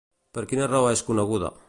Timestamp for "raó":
0.71-0.89